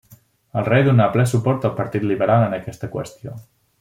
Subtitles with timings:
[0.61, 3.37] El rei donà ple suport al Partit Liberal en aquesta qüestió.